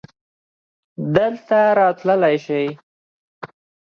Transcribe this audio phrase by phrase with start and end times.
[1.15, 2.61] دلته راتللی شې؟